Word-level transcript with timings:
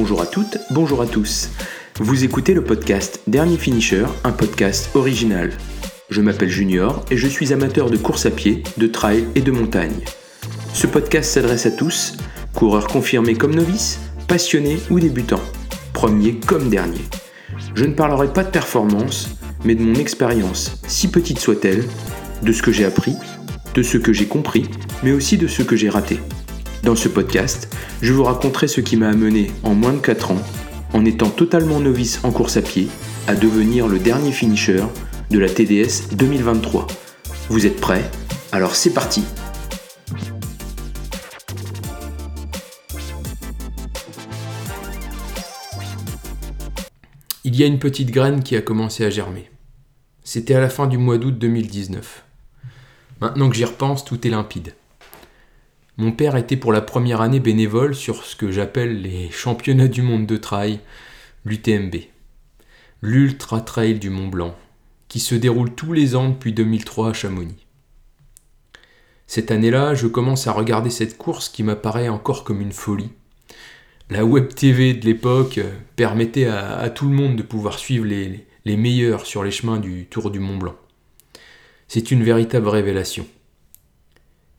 Bonjour 0.00 0.22
à 0.22 0.26
toutes, 0.26 0.58
bonjour 0.70 1.02
à 1.02 1.06
tous. 1.06 1.50
Vous 1.98 2.22
écoutez 2.22 2.54
le 2.54 2.62
podcast 2.62 3.20
Dernier 3.26 3.56
Finisher, 3.56 4.06
un 4.22 4.30
podcast 4.30 4.90
original. 4.94 5.50
Je 6.08 6.20
m'appelle 6.20 6.50
Junior 6.50 7.04
et 7.10 7.16
je 7.16 7.26
suis 7.26 7.52
amateur 7.52 7.90
de 7.90 7.96
course 7.96 8.24
à 8.24 8.30
pied, 8.30 8.62
de 8.76 8.86
trail 8.86 9.24
et 9.34 9.40
de 9.40 9.50
montagne. 9.50 9.98
Ce 10.72 10.86
podcast 10.86 11.32
s'adresse 11.32 11.66
à 11.66 11.72
tous, 11.72 12.16
coureurs 12.54 12.86
confirmés 12.86 13.34
comme 13.34 13.56
novices, 13.56 13.98
passionnés 14.28 14.78
ou 14.88 15.00
débutants, 15.00 15.42
premiers 15.92 16.36
comme 16.36 16.70
derniers. 16.70 17.08
Je 17.74 17.84
ne 17.84 17.94
parlerai 17.94 18.32
pas 18.32 18.44
de 18.44 18.50
performance, 18.50 19.30
mais 19.64 19.74
de 19.74 19.82
mon 19.82 19.96
expérience, 19.96 20.80
si 20.86 21.08
petite 21.08 21.40
soit-elle, 21.40 21.82
de 22.42 22.52
ce 22.52 22.62
que 22.62 22.70
j'ai 22.70 22.84
appris, 22.84 23.16
de 23.74 23.82
ce 23.82 23.98
que 23.98 24.12
j'ai 24.12 24.26
compris, 24.26 24.70
mais 25.02 25.10
aussi 25.10 25.38
de 25.38 25.48
ce 25.48 25.62
que 25.62 25.74
j'ai 25.74 25.90
raté. 25.90 26.20
Dans 26.82 26.96
ce 26.96 27.08
podcast, 27.08 27.74
je 28.00 28.12
vous 28.12 28.24
raconterai 28.24 28.68
ce 28.68 28.80
qui 28.80 28.96
m'a 28.96 29.08
amené 29.08 29.50
en 29.62 29.74
moins 29.74 29.92
de 29.92 29.98
4 29.98 30.30
ans, 30.30 30.42
en 30.92 31.04
étant 31.04 31.28
totalement 31.28 31.80
novice 31.80 32.20
en 32.22 32.30
course 32.30 32.56
à 32.56 32.62
pied, 32.62 32.88
à 33.26 33.34
devenir 33.34 33.88
le 33.88 33.98
dernier 33.98 34.32
finisher 34.32 34.84
de 35.30 35.38
la 35.38 35.48
TDS 35.48 36.14
2023. 36.14 36.86
Vous 37.48 37.66
êtes 37.66 37.80
prêts? 37.80 38.08
Alors 38.52 38.74
c'est 38.74 38.94
parti 38.94 39.24
Il 47.44 47.56
y 47.56 47.62
a 47.62 47.66
une 47.66 47.78
petite 47.78 48.10
graine 48.10 48.42
qui 48.42 48.56
a 48.56 48.62
commencé 48.62 49.04
à 49.04 49.10
germer. 49.10 49.50
C'était 50.22 50.54
à 50.54 50.60
la 50.60 50.68
fin 50.68 50.86
du 50.86 50.98
mois 50.98 51.18
d'août 51.18 51.38
2019. 51.38 52.24
Maintenant 53.20 53.48
que 53.48 53.56
j'y 53.56 53.64
repense, 53.64 54.04
tout 54.04 54.26
est 54.26 54.30
limpide. 54.30 54.74
Mon 56.00 56.12
père 56.12 56.36
était 56.36 56.56
pour 56.56 56.72
la 56.72 56.80
première 56.80 57.20
année 57.20 57.40
bénévole 57.40 57.92
sur 57.92 58.22
ce 58.22 58.36
que 58.36 58.52
j'appelle 58.52 59.02
les 59.02 59.32
championnats 59.32 59.88
du 59.88 60.00
monde 60.00 60.26
de 60.26 60.36
trail, 60.36 60.78
l'UTMB, 61.44 61.96
l'Ultra 63.02 63.60
Trail 63.60 63.98
du 63.98 64.08
Mont 64.08 64.28
Blanc, 64.28 64.56
qui 65.08 65.18
se 65.18 65.34
déroule 65.34 65.74
tous 65.74 65.92
les 65.92 66.14
ans 66.14 66.28
depuis 66.28 66.52
2003 66.52 67.10
à 67.10 67.12
Chamonix. 67.12 67.66
Cette 69.26 69.50
année-là, 69.50 69.96
je 69.96 70.06
commence 70.06 70.46
à 70.46 70.52
regarder 70.52 70.90
cette 70.90 71.18
course 71.18 71.48
qui 71.48 71.64
m'apparaît 71.64 72.08
encore 72.08 72.44
comme 72.44 72.60
une 72.60 72.70
folie. 72.70 73.10
La 74.08 74.24
web 74.24 74.54
TV 74.54 74.94
de 74.94 75.04
l'époque 75.04 75.58
permettait 75.96 76.46
à, 76.46 76.88
tout 76.90 77.08
le 77.08 77.14
monde 77.16 77.34
de 77.34 77.42
pouvoir 77.42 77.76
suivre 77.76 78.06
les, 78.06 78.46
les 78.64 78.76
meilleurs 78.76 79.26
sur 79.26 79.42
les 79.42 79.50
chemins 79.50 79.80
du 79.80 80.06
Tour 80.06 80.30
du 80.30 80.38
Mont 80.38 80.58
Blanc. 80.58 80.76
C'est 81.88 82.12
une 82.12 82.22
véritable 82.22 82.68
révélation. 82.68 83.26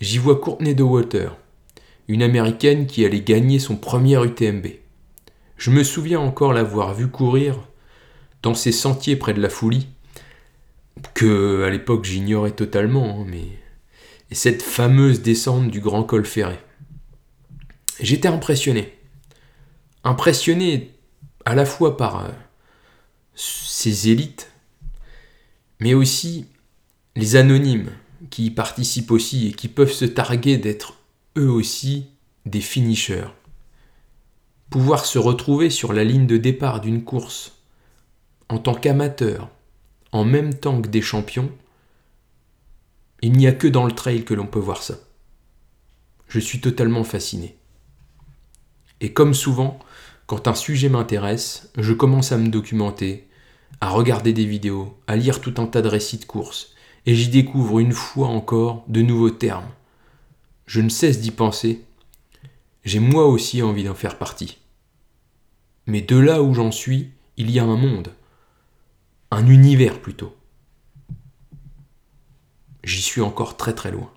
J'y 0.00 0.18
vois 0.18 0.38
Courtney 0.38 0.74
de 0.74 0.82
Water, 0.82 1.36
une 2.06 2.22
américaine 2.22 2.86
qui 2.86 3.06
allait 3.06 3.22
gagner 3.22 3.58
son 3.58 3.76
premier 3.76 4.22
UTMB. 4.22 4.66
Je 5.56 5.70
me 5.70 5.82
souviens 5.84 6.20
encore 6.20 6.52
l'avoir 6.52 6.92
vue 6.92 7.08
courir 7.08 7.56
dans 8.42 8.54
ces 8.54 8.72
sentiers 8.72 9.16
près 9.16 9.32
de 9.32 9.40
la 9.40 9.48
folie, 9.48 9.88
que 11.14 11.64
à 11.64 11.70
l'époque 11.70 12.04
j'ignorais 12.04 12.50
totalement, 12.50 13.20
hein, 13.20 13.26
mais 13.26 13.46
et 14.30 14.34
cette 14.34 14.62
fameuse 14.62 15.22
descente 15.22 15.70
du 15.70 15.80
grand 15.80 16.02
col 16.02 16.26
ferré. 16.26 16.58
J'étais 18.00 18.28
impressionné. 18.28 18.92
Impressionné 20.04 20.90
à 21.44 21.54
la 21.54 21.64
fois 21.64 21.96
par 21.96 22.24
euh, 22.24 22.28
ces 23.34 24.10
élites, 24.10 24.50
mais 25.80 25.94
aussi 25.94 26.48
les 27.14 27.36
anonymes 27.36 27.90
qui 28.30 28.46
y 28.46 28.50
participent 28.50 29.10
aussi 29.10 29.48
et 29.48 29.52
qui 29.52 29.68
peuvent 29.68 29.92
se 29.92 30.04
targuer 30.04 30.58
d'être 30.58 30.94
eux 31.36 31.50
aussi 31.50 32.06
des 32.44 32.60
finishers. 32.60 33.28
Pouvoir 34.70 35.04
se 35.04 35.18
retrouver 35.18 35.70
sur 35.70 35.92
la 35.92 36.04
ligne 36.04 36.26
de 36.26 36.36
départ 36.36 36.80
d'une 36.80 37.04
course 37.04 37.52
en 38.48 38.58
tant 38.58 38.74
qu'amateur, 38.74 39.48
en 40.12 40.24
même 40.24 40.54
temps 40.54 40.80
que 40.80 40.88
des 40.88 41.02
champions, 41.02 41.50
il 43.22 43.32
n'y 43.32 43.46
a 43.46 43.52
que 43.52 43.66
dans 43.66 43.86
le 43.86 43.92
trail 43.92 44.24
que 44.24 44.34
l'on 44.34 44.46
peut 44.46 44.58
voir 44.58 44.82
ça. 44.82 44.94
Je 46.28 46.38
suis 46.38 46.60
totalement 46.60 47.04
fasciné. 47.04 47.56
Et 49.00 49.12
comme 49.12 49.34
souvent, 49.34 49.78
quand 50.26 50.48
un 50.48 50.54
sujet 50.54 50.88
m'intéresse, 50.88 51.70
je 51.76 51.92
commence 51.92 52.32
à 52.32 52.38
me 52.38 52.48
documenter, 52.48 53.28
à 53.80 53.90
regarder 53.90 54.32
des 54.32 54.46
vidéos, 54.46 54.98
à 55.06 55.16
lire 55.16 55.40
tout 55.40 55.54
un 55.58 55.66
tas 55.66 55.82
de 55.82 55.88
récits 55.88 56.18
de 56.18 56.24
courses, 56.24 56.74
et 57.06 57.14
j'y 57.14 57.28
découvre 57.28 57.78
une 57.78 57.92
fois 57.92 58.28
encore 58.28 58.84
de 58.88 59.00
nouveaux 59.00 59.30
termes. 59.30 59.68
Je 60.66 60.80
ne 60.80 60.88
cesse 60.88 61.20
d'y 61.20 61.30
penser. 61.30 61.84
J'ai 62.84 62.98
moi 62.98 63.26
aussi 63.26 63.62
envie 63.62 63.84
d'en 63.84 63.94
faire 63.94 64.18
partie. 64.18 64.58
Mais 65.86 66.00
de 66.00 66.16
là 66.16 66.42
où 66.42 66.52
j'en 66.52 66.72
suis, 66.72 67.10
il 67.36 67.50
y 67.50 67.60
a 67.60 67.64
un 67.64 67.76
monde, 67.76 68.12
un 69.30 69.46
univers 69.46 70.00
plutôt. 70.00 70.34
J'y 72.82 73.02
suis 73.02 73.20
encore 73.20 73.56
très 73.56 73.74
très 73.74 73.92
loin. 73.92 74.10